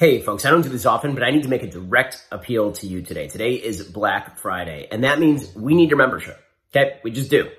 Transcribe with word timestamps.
Hey 0.00 0.22
folks, 0.22 0.46
I 0.46 0.50
don't 0.50 0.62
do 0.62 0.70
this 0.70 0.86
often, 0.86 1.12
but 1.12 1.22
I 1.22 1.30
need 1.30 1.42
to 1.42 1.50
make 1.50 1.62
a 1.62 1.66
direct 1.66 2.24
appeal 2.32 2.72
to 2.72 2.86
you 2.86 3.02
today. 3.02 3.28
Today 3.28 3.52
is 3.52 3.82
Black 3.82 4.38
Friday, 4.38 4.88
and 4.90 5.04
that 5.04 5.18
means 5.18 5.54
we 5.54 5.74
need 5.74 5.90
your 5.90 5.98
membership. 5.98 6.42
Okay? 6.74 6.98
We 7.04 7.10
just 7.10 7.28
do. 7.28 7.50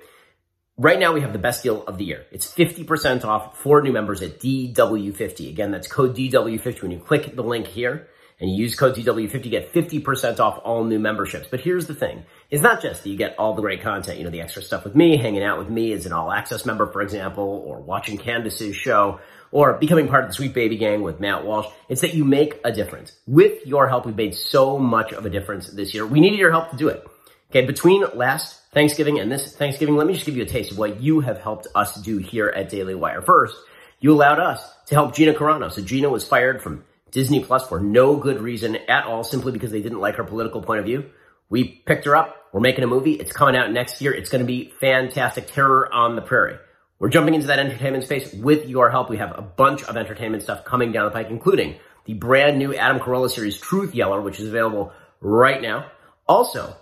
Right 0.76 0.98
now 0.98 1.12
we 1.12 1.20
have 1.20 1.32
the 1.32 1.38
best 1.38 1.62
deal 1.62 1.84
of 1.84 1.98
the 1.98 2.04
year. 2.04 2.26
It's 2.32 2.52
50% 2.52 3.24
off 3.24 3.60
for 3.60 3.80
new 3.80 3.92
members 3.92 4.22
at 4.22 4.40
DW50. 4.40 5.50
Again, 5.50 5.70
that's 5.70 5.86
code 5.86 6.16
DW50 6.16 6.82
when 6.82 6.90
you 6.90 6.98
click 6.98 7.36
the 7.36 7.44
link 7.44 7.68
here 7.68 8.08
and 8.42 8.50
you 8.50 8.56
use 8.56 8.74
code 8.74 8.96
DW50, 8.96 9.50
get 9.50 9.72
50% 9.72 10.40
off 10.40 10.60
all 10.64 10.82
new 10.82 10.98
memberships. 10.98 11.46
But 11.48 11.60
here's 11.60 11.86
the 11.86 11.94
thing. 11.94 12.24
It's 12.50 12.60
not 12.60 12.82
just 12.82 13.04
that 13.04 13.08
you 13.08 13.16
get 13.16 13.38
all 13.38 13.54
the 13.54 13.62
great 13.62 13.82
content, 13.82 14.18
you 14.18 14.24
know, 14.24 14.30
the 14.30 14.40
extra 14.40 14.62
stuff 14.62 14.82
with 14.82 14.96
me, 14.96 15.16
hanging 15.16 15.44
out 15.44 15.60
with 15.60 15.70
me 15.70 15.92
as 15.92 16.06
an 16.06 16.12
all 16.12 16.32
access 16.32 16.66
member, 16.66 16.88
for 16.88 17.02
example, 17.02 17.62
or 17.64 17.80
watching 17.80 18.18
Candace's 18.18 18.74
show, 18.74 19.20
or 19.52 19.74
becoming 19.74 20.08
part 20.08 20.24
of 20.24 20.30
the 20.30 20.34
Sweet 20.34 20.54
Baby 20.54 20.76
Gang 20.76 21.02
with 21.02 21.20
Matt 21.20 21.44
Walsh. 21.44 21.68
It's 21.88 22.00
that 22.00 22.14
you 22.14 22.24
make 22.24 22.58
a 22.64 22.72
difference. 22.72 23.12
With 23.28 23.64
your 23.64 23.86
help, 23.88 24.06
we've 24.06 24.16
made 24.16 24.34
so 24.34 24.76
much 24.76 25.12
of 25.12 25.24
a 25.24 25.30
difference 25.30 25.68
this 25.70 25.94
year. 25.94 26.04
We 26.04 26.18
needed 26.18 26.40
your 26.40 26.50
help 26.50 26.70
to 26.72 26.76
do 26.76 26.88
it. 26.88 27.06
Okay, 27.50 27.64
between 27.64 28.04
last 28.14 28.60
Thanksgiving 28.72 29.20
and 29.20 29.30
this 29.30 29.54
Thanksgiving, 29.54 29.94
let 29.94 30.08
me 30.08 30.14
just 30.14 30.26
give 30.26 30.36
you 30.36 30.42
a 30.42 30.46
taste 30.46 30.72
of 30.72 30.78
what 30.78 31.00
you 31.00 31.20
have 31.20 31.38
helped 31.38 31.68
us 31.76 31.94
do 32.02 32.18
here 32.18 32.48
at 32.48 32.70
Daily 32.70 32.96
Wire. 32.96 33.22
First, 33.22 33.54
you 34.00 34.12
allowed 34.12 34.40
us 34.40 34.68
to 34.86 34.96
help 34.96 35.14
Gina 35.14 35.32
Carano. 35.32 35.70
So 35.70 35.80
Gina 35.80 36.08
was 36.08 36.26
fired 36.26 36.60
from 36.60 36.82
Disney 37.12 37.44
Plus 37.44 37.68
for 37.68 37.78
no 37.78 38.16
good 38.16 38.40
reason 38.40 38.76
at 38.88 39.04
all, 39.04 39.22
simply 39.22 39.52
because 39.52 39.70
they 39.70 39.82
didn't 39.82 40.00
like 40.00 40.16
her 40.16 40.24
political 40.24 40.62
point 40.62 40.80
of 40.80 40.86
view. 40.86 41.10
We 41.48 41.64
picked 41.64 42.06
her 42.06 42.16
up. 42.16 42.36
We're 42.52 42.60
making 42.60 42.82
a 42.82 42.86
movie. 42.86 43.12
It's 43.12 43.32
coming 43.32 43.54
out 43.54 43.70
next 43.70 44.00
year. 44.00 44.12
It's 44.12 44.30
going 44.30 44.40
to 44.40 44.46
be 44.46 44.72
fantastic. 44.80 45.46
Terror 45.46 45.92
on 45.92 46.16
the 46.16 46.22
Prairie. 46.22 46.56
We're 46.98 47.10
jumping 47.10 47.34
into 47.34 47.48
that 47.48 47.58
entertainment 47.58 48.04
space 48.04 48.32
with 48.32 48.66
your 48.66 48.90
help. 48.90 49.10
We 49.10 49.18
have 49.18 49.36
a 49.36 49.42
bunch 49.42 49.84
of 49.84 49.96
entertainment 49.96 50.42
stuff 50.42 50.64
coming 50.64 50.92
down 50.92 51.04
the 51.04 51.10
pike, 51.10 51.28
including 51.30 51.76
the 52.04 52.14
brand 52.14 52.58
new 52.58 52.74
Adam 52.74 53.00
Carolla 53.00 53.30
series 53.30 53.58
Truth 53.58 53.94
Yeller, 53.94 54.20
which 54.20 54.40
is 54.40 54.48
available 54.48 54.92
right 55.20 55.60
now. 55.60 55.90
Also, 56.26 56.74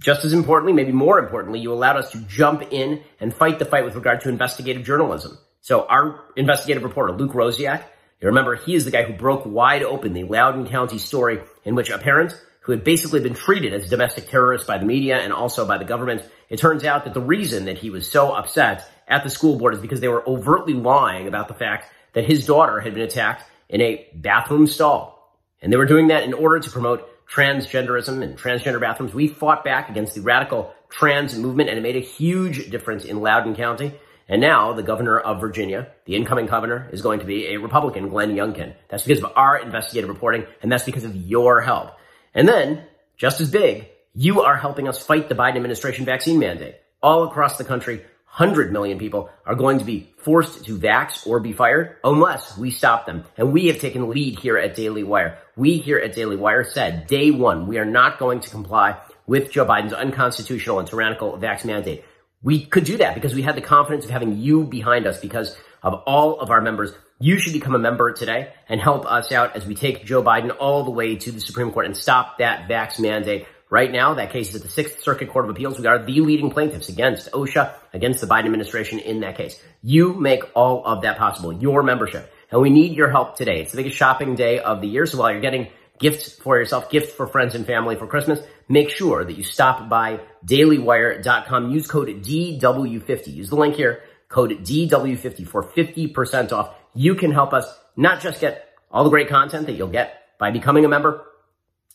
just 0.00 0.24
as 0.24 0.32
importantly, 0.32 0.72
maybe 0.72 0.92
more 0.92 1.18
importantly, 1.18 1.60
you 1.60 1.72
allowed 1.72 1.96
us 1.96 2.10
to 2.12 2.18
jump 2.22 2.62
in 2.72 3.02
and 3.20 3.32
fight 3.32 3.58
the 3.58 3.64
fight 3.64 3.84
with 3.84 3.94
regard 3.94 4.20
to 4.22 4.28
investigative 4.28 4.84
journalism. 4.84 5.38
So 5.60 5.86
our 5.86 6.24
investigative 6.36 6.82
reporter, 6.82 7.12
Luke 7.12 7.32
Rosiak, 7.32 7.84
you 8.20 8.28
remember 8.28 8.56
he 8.56 8.74
is 8.74 8.84
the 8.84 8.90
guy 8.90 9.02
who 9.02 9.12
broke 9.12 9.44
wide 9.44 9.82
open 9.82 10.12
the 10.12 10.24
Loudoun 10.24 10.68
County 10.68 10.98
story 10.98 11.40
in 11.64 11.74
which 11.74 11.90
a 11.90 11.98
parent 11.98 12.34
who 12.60 12.72
had 12.72 12.82
basically 12.82 13.20
been 13.20 13.34
treated 13.34 13.74
as 13.74 13.84
a 13.84 13.88
domestic 13.88 14.28
terrorist 14.28 14.66
by 14.66 14.78
the 14.78 14.86
media 14.86 15.18
and 15.18 15.32
also 15.32 15.66
by 15.66 15.76
the 15.76 15.84
government, 15.84 16.22
it 16.48 16.58
turns 16.58 16.84
out 16.84 17.04
that 17.04 17.12
the 17.12 17.20
reason 17.20 17.66
that 17.66 17.76
he 17.76 17.90
was 17.90 18.10
so 18.10 18.32
upset 18.32 18.90
at 19.06 19.22
the 19.22 19.28
school 19.28 19.58
board 19.58 19.74
is 19.74 19.80
because 19.80 20.00
they 20.00 20.08
were 20.08 20.26
overtly 20.26 20.72
lying 20.72 21.28
about 21.28 21.48
the 21.48 21.54
fact 21.54 21.92
that 22.14 22.24
his 22.24 22.46
daughter 22.46 22.80
had 22.80 22.94
been 22.94 23.02
attacked 23.02 23.44
in 23.68 23.82
a 23.82 24.08
bathroom 24.14 24.66
stall. 24.66 25.38
And 25.60 25.70
they 25.70 25.76
were 25.76 25.84
doing 25.84 26.08
that 26.08 26.22
in 26.22 26.32
order 26.32 26.58
to 26.60 26.70
promote 26.70 27.06
transgenderism 27.28 28.22
and 28.22 28.38
transgender 28.38 28.80
bathrooms. 28.80 29.12
We 29.12 29.28
fought 29.28 29.64
back 29.64 29.90
against 29.90 30.14
the 30.14 30.22
radical 30.22 30.72
trans 30.88 31.36
movement 31.36 31.68
and 31.68 31.78
it 31.78 31.82
made 31.82 31.96
a 31.96 32.00
huge 32.00 32.70
difference 32.70 33.04
in 33.04 33.20
Loudoun 33.20 33.56
County. 33.56 33.92
And 34.28 34.40
now 34.40 34.72
the 34.72 34.82
governor 34.82 35.18
of 35.18 35.40
Virginia, 35.40 35.88
the 36.06 36.16
incoming 36.16 36.46
governor, 36.46 36.88
is 36.92 37.02
going 37.02 37.20
to 37.20 37.26
be 37.26 37.48
a 37.48 37.58
Republican, 37.58 38.08
Glenn 38.08 38.34
Youngkin. 38.34 38.74
That's 38.88 39.04
because 39.04 39.22
of 39.22 39.32
our 39.36 39.58
investigative 39.58 40.08
reporting, 40.08 40.46
and 40.62 40.72
that's 40.72 40.84
because 40.84 41.04
of 41.04 41.14
your 41.14 41.60
help. 41.60 41.90
And 42.34 42.48
then, 42.48 42.84
just 43.16 43.40
as 43.40 43.50
big, 43.50 43.88
you 44.14 44.42
are 44.42 44.56
helping 44.56 44.88
us 44.88 45.04
fight 45.04 45.28
the 45.28 45.34
Biden 45.34 45.56
administration 45.56 46.04
vaccine 46.04 46.38
mandate. 46.38 46.76
All 47.02 47.24
across 47.24 47.58
the 47.58 47.64
country, 47.64 47.98
100 48.36 48.72
million 48.72 48.98
people 48.98 49.30
are 49.46 49.54
going 49.54 49.78
to 49.78 49.84
be 49.84 50.10
forced 50.18 50.64
to 50.64 50.76
vax 50.76 51.24
or 51.24 51.38
be 51.38 51.52
fired 51.52 51.98
unless 52.02 52.58
we 52.58 52.70
stop 52.70 53.06
them. 53.06 53.24
And 53.36 53.52
we 53.52 53.66
have 53.66 53.78
taken 53.78 54.02
the 54.02 54.08
lead 54.08 54.40
here 54.40 54.56
at 54.56 54.74
Daily 54.74 55.04
Wire. 55.04 55.38
We 55.54 55.78
here 55.78 55.98
at 55.98 56.14
Daily 56.14 56.34
Wire 56.34 56.64
said 56.64 57.06
day 57.06 57.30
one, 57.30 57.68
we 57.68 57.78
are 57.78 57.84
not 57.84 58.18
going 58.18 58.40
to 58.40 58.50
comply 58.50 58.98
with 59.26 59.52
Joe 59.52 59.64
Biden's 59.64 59.92
unconstitutional 59.92 60.80
and 60.80 60.88
tyrannical 60.88 61.38
vax 61.38 61.64
mandate. 61.64 62.04
We 62.44 62.66
could 62.66 62.84
do 62.84 62.98
that 62.98 63.14
because 63.14 63.34
we 63.34 63.40
had 63.40 63.56
the 63.56 63.62
confidence 63.62 64.04
of 64.04 64.10
having 64.10 64.36
you 64.38 64.64
behind 64.64 65.06
us 65.06 65.18
because 65.18 65.56
of 65.82 65.94
all 66.06 66.38
of 66.40 66.50
our 66.50 66.60
members. 66.60 66.92
You 67.18 67.38
should 67.38 67.54
become 67.54 67.74
a 67.74 67.78
member 67.78 68.12
today 68.12 68.52
and 68.68 68.78
help 68.78 69.06
us 69.06 69.32
out 69.32 69.56
as 69.56 69.64
we 69.64 69.74
take 69.74 70.04
Joe 70.04 70.22
Biden 70.22 70.54
all 70.60 70.84
the 70.84 70.90
way 70.90 71.16
to 71.16 71.32
the 71.32 71.40
Supreme 71.40 71.72
Court 71.72 71.86
and 71.86 71.96
stop 71.96 72.38
that 72.38 72.68
vax 72.68 73.00
mandate. 73.00 73.46
Right 73.70 73.90
now, 73.90 74.14
that 74.14 74.30
case 74.30 74.50
is 74.50 74.56
at 74.56 74.62
the 74.62 74.68
Sixth 74.68 75.02
Circuit 75.02 75.30
Court 75.30 75.46
of 75.46 75.50
Appeals. 75.52 75.80
We 75.80 75.86
are 75.86 76.04
the 76.04 76.20
leading 76.20 76.50
plaintiffs 76.50 76.90
against 76.90 77.30
OSHA, 77.32 77.72
against 77.94 78.20
the 78.20 78.26
Biden 78.26 78.44
administration 78.44 78.98
in 78.98 79.20
that 79.20 79.38
case. 79.38 79.58
You 79.82 80.12
make 80.12 80.44
all 80.54 80.84
of 80.84 81.00
that 81.02 81.16
possible, 81.16 81.50
your 81.50 81.82
membership. 81.82 82.30
And 82.50 82.60
we 82.60 82.68
need 82.68 82.94
your 82.94 83.10
help 83.10 83.36
today. 83.36 83.62
It's 83.62 83.72
the 83.72 83.78
biggest 83.78 83.96
shopping 83.96 84.34
day 84.34 84.58
of 84.58 84.82
the 84.82 84.86
year. 84.86 85.06
So 85.06 85.18
while 85.18 85.32
you're 85.32 85.40
getting 85.40 85.68
gifts 85.98 86.32
for 86.32 86.58
yourself, 86.58 86.90
gifts 86.90 87.12
for 87.12 87.26
friends 87.26 87.54
and 87.54 87.66
family 87.66 87.96
for 87.96 88.06
Christmas, 88.06 88.40
make 88.68 88.90
sure 88.90 89.24
that 89.24 89.36
you 89.36 89.42
stop 89.42 89.88
by 89.88 90.20
dailywire.com. 90.46 91.70
Use 91.70 91.86
code 91.86 92.08
DW50. 92.08 93.34
Use 93.34 93.50
the 93.50 93.56
link 93.56 93.76
here, 93.76 94.02
code 94.28 94.50
DW50 94.64 95.46
for 95.46 95.62
50% 95.62 96.52
off. 96.52 96.74
You 96.94 97.14
can 97.14 97.32
help 97.32 97.52
us 97.52 97.66
not 97.96 98.20
just 98.20 98.40
get 98.40 98.68
all 98.90 99.04
the 99.04 99.10
great 99.10 99.28
content 99.28 99.66
that 99.66 99.72
you'll 99.72 99.88
get 99.88 100.22
by 100.38 100.50
becoming 100.50 100.84
a 100.84 100.88
member, 100.88 101.24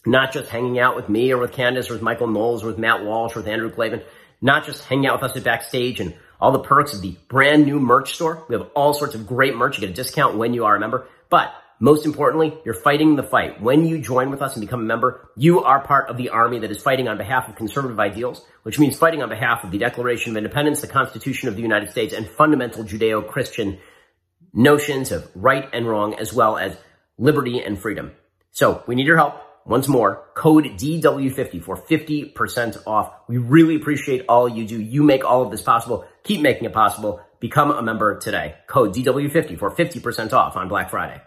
not 0.05 0.31
just 0.31 0.49
hanging 0.49 0.79
out 0.79 0.95
with 0.95 1.09
me 1.09 1.31
or 1.31 1.37
with 1.37 1.51
Candace 1.51 1.89
or 1.89 1.93
with 1.93 2.01
Michael 2.01 2.27
Knowles 2.27 2.63
or 2.63 2.67
with 2.67 2.77
Matt 2.77 3.03
Walsh 3.03 3.35
or 3.35 3.39
with 3.39 3.47
Andrew 3.47 3.71
Klavan, 3.71 4.01
not 4.41 4.65
just 4.65 4.83
hanging 4.85 5.07
out 5.07 5.21
with 5.21 5.31
us 5.31 5.37
at 5.37 5.43
backstage 5.43 5.99
and 5.99 6.15
all 6.39 6.51
the 6.51 6.59
perks 6.59 6.93
of 6.93 7.01
the 7.01 7.17
brand 7.27 7.65
new 7.65 7.79
merch 7.79 8.15
store. 8.15 8.45
We 8.47 8.55
have 8.55 8.69
all 8.75 8.93
sorts 8.93 9.15
of 9.15 9.27
great 9.27 9.55
merch. 9.55 9.77
You 9.77 9.81
get 9.81 9.89
a 9.89 9.93
discount 9.93 10.37
when 10.37 10.53
you 10.53 10.65
are 10.65 10.75
a 10.75 10.79
member, 10.79 11.07
but 11.29 11.53
most 11.81 12.05
importantly, 12.05 12.57
you're 12.65 12.73
fighting 12.73 13.15
the 13.15 13.23
fight. 13.23 13.61
When 13.61 13.85
you 13.85 13.99
join 13.99 14.29
with 14.29 14.41
us 14.41 14.53
and 14.55 14.61
become 14.61 14.81
a 14.81 14.85
member, 14.85 15.29
you 15.37 15.63
are 15.63 15.79
part 15.79 16.09
of 16.09 16.17
the 16.17 16.29
army 16.29 16.59
that 16.59 16.71
is 16.71 16.81
fighting 16.81 17.07
on 17.07 17.17
behalf 17.17 17.47
of 17.47 17.55
conservative 17.55 17.99
ideals, 17.99 18.43
which 18.63 18.77
means 18.77 18.97
fighting 18.97 19.23
on 19.23 19.29
behalf 19.29 19.63
of 19.63 19.71
the 19.71 19.77
Declaration 19.77 20.31
of 20.31 20.37
Independence, 20.37 20.81
the 20.81 20.87
Constitution 20.87 21.47
of 21.47 21.55
the 21.55 21.61
United 21.61 21.89
States, 21.89 22.13
and 22.13 22.27
fundamental 22.27 22.83
Judeo-Christian 22.83 23.79
notions 24.53 25.13
of 25.13 25.29
right 25.35 25.69
and 25.71 25.87
wrong, 25.87 26.15
as 26.15 26.33
well 26.33 26.57
as 26.57 26.75
liberty 27.17 27.61
and 27.61 27.79
freedom. 27.79 28.11
So 28.51 28.83
we 28.85 28.95
need 28.95 29.07
your 29.07 29.17
help. 29.17 29.41
Once 29.65 29.87
more, 29.87 30.25
code 30.33 30.65
DW50 30.65 31.63
for 31.63 31.77
50% 31.77 32.83
off. 32.87 33.13
We 33.29 33.37
really 33.37 33.75
appreciate 33.75 34.25
all 34.27 34.49
you 34.49 34.65
do. 34.65 34.81
You 34.81 35.03
make 35.03 35.23
all 35.23 35.43
of 35.43 35.51
this 35.51 35.61
possible. 35.61 36.05
Keep 36.23 36.41
making 36.41 36.65
it 36.65 36.73
possible. 36.73 37.21
Become 37.39 37.71
a 37.71 37.81
member 37.81 38.19
today. 38.19 38.55
Code 38.67 38.93
DW50 38.95 39.57
for 39.57 39.71
50% 39.71 40.33
off 40.33 40.57
on 40.57 40.67
Black 40.67 40.89
Friday. 40.89 41.21